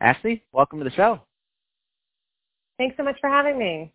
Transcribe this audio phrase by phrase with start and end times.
[0.00, 1.20] Ashley, welcome to the show.
[2.78, 3.92] Thanks so much for having me.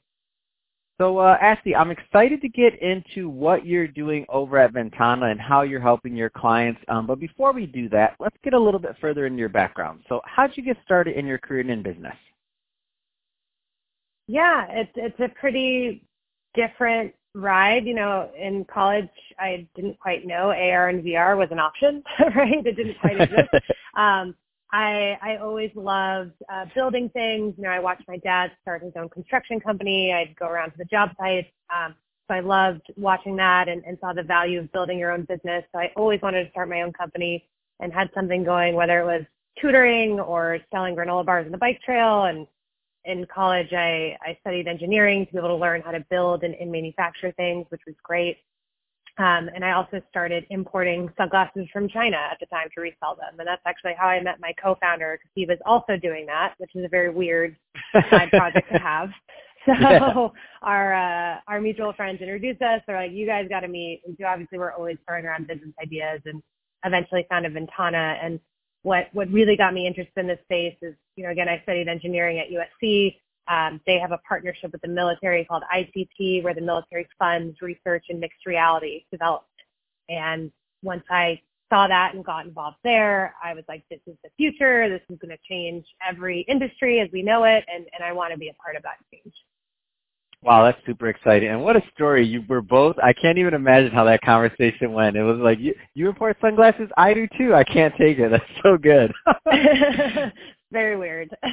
[1.00, 5.42] So, uh, Ashley, I'm excited to get into what you're doing over at Ventana and
[5.42, 6.80] how you're helping your clients.
[6.88, 10.02] Um, but before we do that, let's get a little bit further into your background.
[10.08, 12.16] So, how did you get started in your career in business?
[14.28, 16.06] Yeah, it's it's a pretty
[16.54, 17.86] different ride.
[17.86, 19.10] You know, in college,
[19.40, 22.04] I didn't quite know AR and VR was an option,
[22.36, 22.66] right?
[22.66, 23.50] It didn't quite exist.
[23.96, 24.36] um,
[24.74, 27.54] I I always loved uh, building things.
[27.58, 30.12] You know, I watched my dad start his own construction company.
[30.12, 31.48] I'd go around to the job sites.
[31.74, 31.96] Um,
[32.28, 35.64] so I loved watching that and, and saw the value of building your own business.
[35.72, 37.48] So I always wanted to start my own company
[37.80, 39.24] and had something going, whether it was
[39.62, 42.24] tutoring or selling granola bars on the bike trail.
[42.24, 42.48] And
[43.06, 46.56] in college, I, I studied engineering to be able to learn how to build and,
[46.56, 48.38] and manufacture things, which was great.
[49.20, 53.40] Um, and I also started importing sunglasses from China at the time to resell them.
[53.40, 56.72] And that's actually how I met my co-founder because he was also doing that, which
[56.74, 57.56] is a very weird
[58.10, 59.10] side project to have.
[59.66, 60.28] So yeah.
[60.62, 62.82] our uh, our mutual friends introduced us.
[62.86, 64.02] They're like, you guys got to meet.
[64.06, 66.44] And so obviously we're always throwing around business ideas and
[66.84, 68.18] eventually founded Ventana.
[68.22, 68.42] And
[68.82, 71.88] what what really got me interested in this space is, you know, again, I studied
[71.88, 73.16] engineering at USC.
[73.48, 78.06] Um, they have a partnership with the military called ICT, where the military funds research
[78.10, 79.48] in mixed reality development.
[80.10, 84.30] And once I saw that and got involved there, I was like, this is the
[84.38, 84.90] future.
[84.90, 88.32] This is going to change every industry as we know it, and, and I want
[88.32, 89.34] to be a part of that change.
[90.44, 91.50] Wow, that's super exciting.
[91.50, 92.26] And what a story.
[92.28, 95.16] You were both, I can't even imagine how that conversation went.
[95.16, 96.90] It was like, you, you import sunglasses?
[96.98, 97.54] I do too.
[97.56, 98.30] I can't take it.
[98.30, 99.14] That's so good.
[100.74, 101.34] very weird.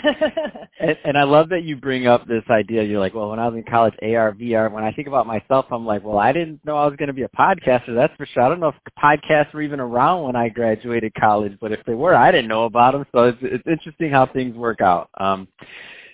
[0.80, 2.82] and, and I love that you bring up this idea.
[2.82, 4.72] You're like, well, when I was in college, AR, VR.
[4.72, 7.12] When I think about myself, I'm like, well, I didn't know I was going to
[7.12, 7.94] be a podcaster.
[7.94, 8.42] That's for sure.
[8.42, 11.94] I don't know if podcasts were even around when I graduated college, but if they
[11.94, 13.04] were, I didn't know about them.
[13.12, 15.10] So it's, it's interesting how things work out.
[15.20, 15.46] Um,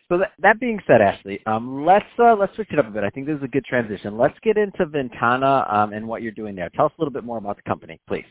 [0.09, 3.03] so that, that being said, Ashley, um, let's uh, let's switch it up a bit.
[3.03, 4.17] I think this is a good transition.
[4.17, 6.71] Let's get into Ventana um, and what you're doing there.
[6.77, 8.25] Tell us a little bit more about the company, please.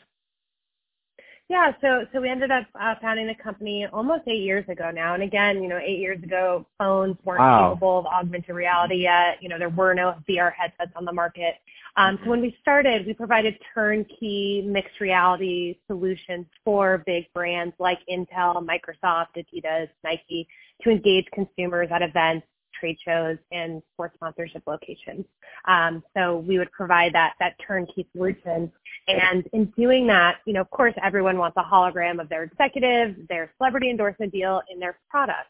[1.47, 5.13] Yeah, so so we ended up uh, founding the company almost eight years ago now.
[5.13, 7.69] And again, you know, eight years ago, phones weren't wow.
[7.69, 9.37] capable of augmented reality yet.
[9.41, 11.55] You know, there were no VR headsets on the market.
[11.97, 17.99] Um, so when we started, we provided turnkey mixed reality solutions for big brands like
[18.09, 20.47] Intel, Microsoft, Adidas, Nike
[20.81, 22.47] to engage consumers at events
[22.85, 25.25] trade shows and sports sponsorship locations.
[25.67, 28.71] Um, so we would provide that that turnkey solution.
[29.07, 33.27] And in doing that, you know, of course, everyone wants a hologram of their executive,
[33.27, 35.49] their celebrity endorsement deal in their product.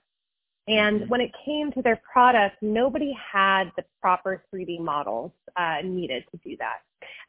[0.67, 6.23] And when it came to their product, nobody had the proper 3D models uh, needed
[6.31, 6.79] to do that.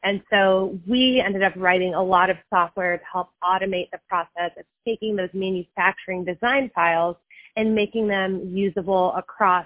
[0.03, 4.51] And so we ended up writing a lot of software to help automate the process
[4.57, 7.15] of taking those manufacturing design files
[7.57, 9.65] and making them usable across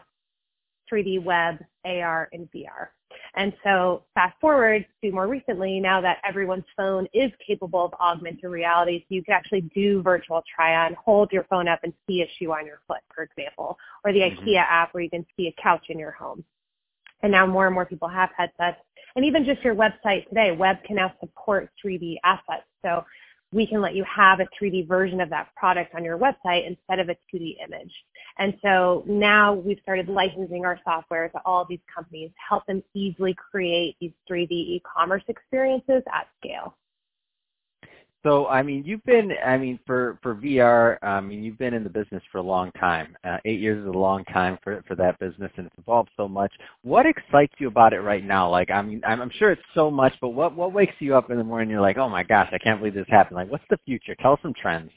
[0.91, 2.89] 3D web, AR, and VR.
[3.35, 8.49] And so fast forward to more recently, now that everyone's phone is capable of augmented
[8.49, 12.29] reality, so you can actually do virtual try-on, hold your phone up and see a
[12.37, 14.43] shoe on your foot, for example, or the mm-hmm.
[14.43, 16.43] IKEA app where you can see a couch in your home.
[17.23, 18.81] And now more and more people have headsets.
[19.15, 22.65] And even just your website today, web can now support 3D assets.
[22.83, 23.05] So
[23.51, 26.99] we can let you have a 3D version of that product on your website instead
[26.99, 27.91] of a 2D image.
[28.37, 32.81] And so now we've started licensing our software to all these companies, to help them
[32.93, 36.77] easily create these 3D e-commerce experiences at scale.
[38.23, 41.83] So, I mean, you've been, I mean, for, for VR, I mean, you've been in
[41.83, 43.17] the business for a long time.
[43.23, 46.27] Uh, eight years is a long time for, for that business and it's evolved so
[46.27, 46.53] much.
[46.83, 48.47] What excites you about it right now?
[48.47, 51.31] Like, I mean, I'm, I'm sure it's so much, but what, what wakes you up
[51.31, 53.37] in the morning and you're like, oh my gosh, I can't believe this happened.
[53.37, 54.13] Like, what's the future?
[54.15, 54.91] Tell us some trends.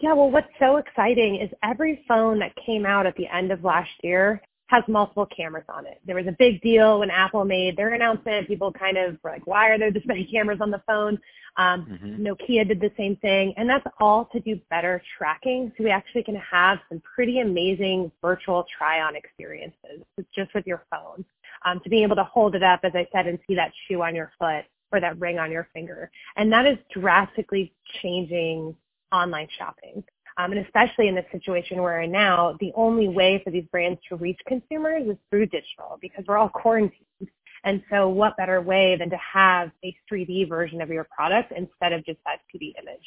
[0.00, 3.64] Yeah, well, what's so exciting is every phone that came out at the end of
[3.64, 4.40] last year
[4.74, 6.00] has multiple cameras on it.
[6.06, 8.48] There was a big deal when Apple made their announcement.
[8.48, 11.18] People kind of were like, why are there this many cameras on the phone?
[11.56, 12.26] Um, mm-hmm.
[12.26, 13.54] Nokia did the same thing.
[13.56, 15.72] And that's all to do better tracking.
[15.76, 20.02] So we actually can have some pretty amazing virtual try-on experiences
[20.34, 21.24] just with your phone.
[21.66, 24.02] Um, to be able to hold it up, as I said, and see that shoe
[24.02, 26.10] on your foot or that ring on your finger.
[26.36, 27.72] And that is drastically
[28.02, 28.76] changing
[29.12, 30.04] online shopping.
[30.36, 34.00] Um, and especially in the situation we're in now, the only way for these brands
[34.08, 37.30] to reach consumers is through digital because we're all quarantined.
[37.62, 41.92] And so what better way than to have a 3D version of your product instead
[41.92, 43.04] of just that 2D image?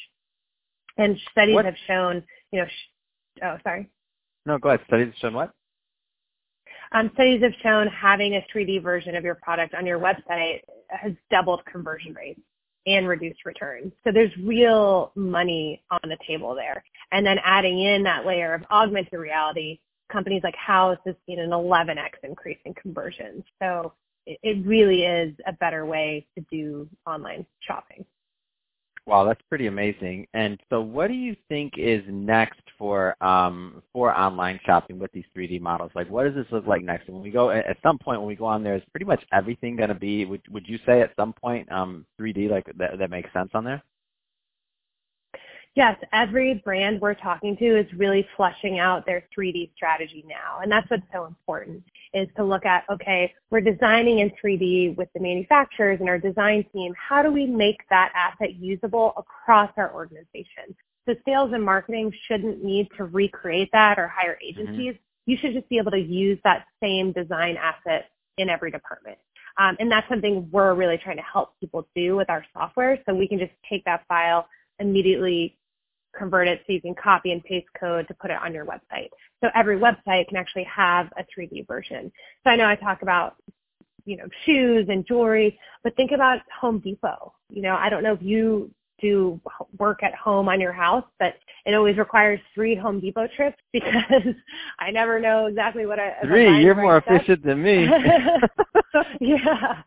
[0.96, 1.64] And studies what?
[1.64, 3.88] have shown, you know, sh- oh, sorry.
[4.46, 4.80] No, go ahead.
[4.86, 5.52] Studies have shown what?
[6.92, 11.12] Um, studies have shown having a 3D version of your product on your website has
[11.30, 12.40] doubled conversion rates
[12.88, 13.92] and reduced returns.
[14.04, 16.82] So there's real money on the table there.
[17.12, 19.80] And then adding in that layer of augmented reality,
[20.10, 23.44] companies like Houzz has seen an 11x increase in conversions.
[23.60, 23.92] So
[24.26, 28.04] it really is a better way to do online shopping.
[29.08, 30.26] Wow, that's pretty amazing.
[30.34, 35.24] And so, what do you think is next for um, for online shopping with these
[35.34, 35.90] 3D models?
[35.94, 37.08] Like, what does this look like next?
[37.08, 39.76] When we go at some point when we go on there, is pretty much everything
[39.76, 40.26] going to be?
[40.26, 43.64] Would Would you say at some point um, 3D like that that makes sense on
[43.64, 43.82] there?
[45.74, 50.60] Yes, every brand we're talking to is really fleshing out their 3D strategy now.
[50.62, 51.82] And that's what's so important
[52.14, 56.64] is to look at, okay, we're designing in 3D with the manufacturers and our design
[56.72, 56.94] team.
[56.96, 60.74] How do we make that asset usable across our organization?
[61.08, 64.60] So sales and marketing shouldn't need to recreate that or hire mm-hmm.
[64.60, 64.94] agencies.
[64.94, 65.30] Mm-hmm.
[65.30, 69.18] You should just be able to use that same design asset in every department.
[69.58, 72.98] Um, and that's something we're really trying to help people do with our software.
[73.06, 74.48] So we can just take that file,
[74.78, 75.57] immediately
[76.16, 79.08] convert it so you can copy and paste code to put it on your website.
[79.42, 82.10] So every website can actually have a 3D version.
[82.44, 83.36] So I know I talk about,
[84.04, 87.32] you know, shoes and jewelry, but think about Home Depot.
[87.50, 88.70] You know, I don't know if you
[89.00, 89.40] do
[89.78, 91.34] work at home on your house, but
[91.66, 94.34] it always requires three Home Depot trips because
[94.78, 96.14] I never know exactly what I.
[96.22, 97.88] Three, you're more efficient than me.
[99.20, 99.82] yeah.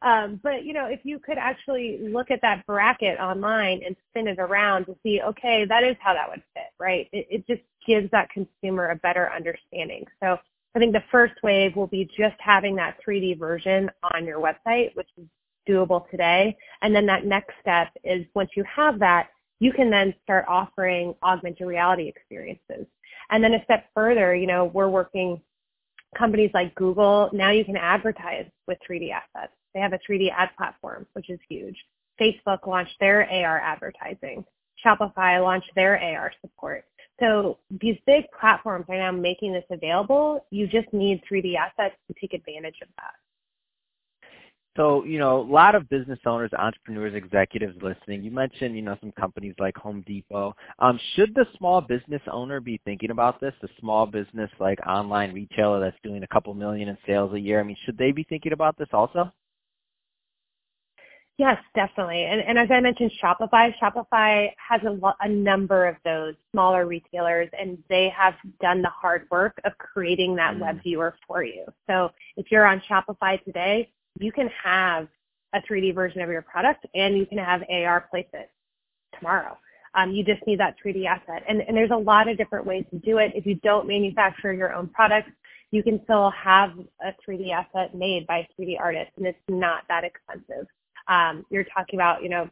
[0.00, 4.28] Um, but you know, if you could actually look at that bracket online and spin
[4.28, 7.08] it around to see, okay, that is how that would fit, right?
[7.12, 10.04] It, it just gives that consumer a better understanding.
[10.22, 10.38] So
[10.74, 14.94] I think the first wave will be just having that 3D version on your website,
[14.94, 15.26] which is
[15.68, 16.56] doable today.
[16.80, 19.28] And then that next step is once you have that,
[19.60, 22.86] you can then start offering augmented reality experiences.
[23.30, 25.40] And then a step further, you know, we're working
[26.16, 29.52] companies like Google, now you can advertise with 3D assets.
[29.74, 31.76] They have a 3D ad platform, which is huge.
[32.20, 34.44] Facebook launched their AR advertising.
[34.84, 36.84] Shopify launched their AR support.
[37.20, 40.44] So these big platforms are now making this available.
[40.50, 43.14] You just need 3D assets to take advantage of that.
[44.74, 48.96] So, you know, a lot of business owners, entrepreneurs, executives listening, you mentioned, you know,
[49.00, 50.56] some companies like Home Depot.
[50.78, 55.34] Um, should the small business owner be thinking about this, the small business like online
[55.34, 57.60] retailer that's doing a couple million in sales a year?
[57.60, 59.30] I mean, should they be thinking about this also?
[61.38, 62.24] Yes, definitely.
[62.24, 66.86] And, and as I mentioned, Shopify, Shopify has a, lo- a number of those smaller
[66.86, 70.60] retailers and they have done the hard work of creating that mm.
[70.60, 71.64] web viewer for you.
[71.88, 73.90] So if you're on Shopify today,
[74.20, 75.08] you can have
[75.54, 78.50] a 3D version of your product and you can have AR place it
[79.18, 79.58] tomorrow.
[79.94, 81.44] Um, you just need that 3D asset.
[81.48, 83.32] And, and there's a lot of different ways to do it.
[83.34, 85.30] If you don't manufacture your own products,
[85.70, 89.84] you can still have a 3D asset made by a 3D artist and it's not
[89.88, 90.66] that expensive.
[91.08, 92.48] Um, you're talking about, you know,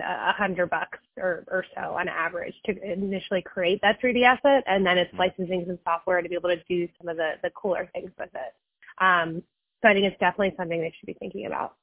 [0.00, 4.86] a hundred bucks or, or so on average to initially create that 3D asset, and
[4.86, 5.20] then it's mm-hmm.
[5.20, 8.30] licensing some software to be able to do some of the, the cooler things with
[8.34, 8.54] it.
[9.02, 9.42] Um,
[9.82, 11.74] so I think it's definitely something they should be thinking about.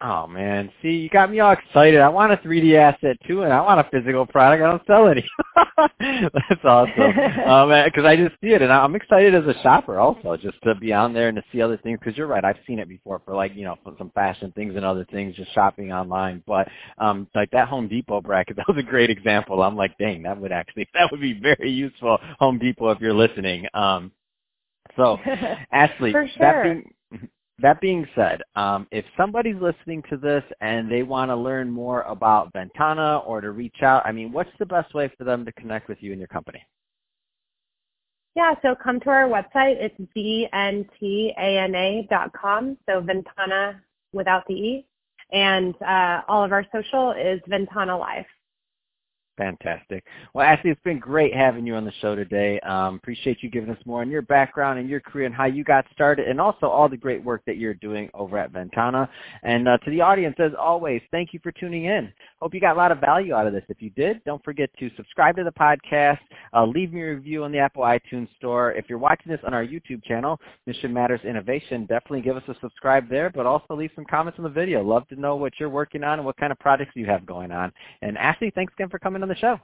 [0.00, 2.00] Oh man, see, you got me all excited.
[2.00, 4.62] I want a 3D asset too, and I want a physical product.
[4.62, 5.26] I don't sell any.
[6.00, 7.18] That's awesome.
[7.48, 10.74] um, because I just see it, and I'm excited as a shopper also, just to
[10.74, 11.98] be on there and to see other things.
[11.98, 14.76] Because you're right, I've seen it before for like you know for some fashion things
[14.76, 16.42] and other things, just shopping online.
[16.46, 19.62] But um, like that Home Depot bracket, that was a great example.
[19.62, 23.14] I'm like, dang, that would actually that would be very useful, Home Depot, if you're
[23.14, 23.66] listening.
[23.74, 24.12] Um,
[24.96, 25.18] so,
[25.72, 26.28] Ashley, sure.
[26.38, 26.90] that being
[27.60, 32.02] that being said, um, if somebody's listening to this and they want to learn more
[32.02, 35.52] about Ventana or to reach out, I mean, what's the best way for them to
[35.52, 36.62] connect with you and your company?
[38.34, 39.76] Yeah, so come to our website.
[39.80, 39.98] It's
[41.34, 43.80] vntana.com, so Ventana
[44.12, 44.86] without the E.
[45.32, 48.26] And uh, all of our social is Ventana Live.
[49.36, 50.02] Fantastic.
[50.32, 52.58] Well, Ashley, it's been great having you on the show today.
[52.60, 55.62] Um, appreciate you giving us more on your background and your career and how you
[55.62, 59.08] got started, and also all the great work that you're doing over at Ventana.
[59.42, 62.10] And uh, to the audience, as always, thank you for tuning in.
[62.40, 63.62] Hope you got a lot of value out of this.
[63.68, 66.18] If you did, don't forget to subscribe to the podcast,
[66.54, 68.72] uh, leave me a review on the Apple iTunes Store.
[68.72, 72.54] If you're watching this on our YouTube channel, Mission Matters Innovation, definitely give us a
[72.62, 74.82] subscribe there, but also leave some comments on the video.
[74.82, 77.52] Love to know what you're working on and what kind of projects you have going
[77.52, 77.70] on.
[78.00, 79.58] And Ashley, thanks again for coming on the show.